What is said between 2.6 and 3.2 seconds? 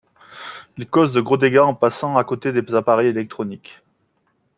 appareils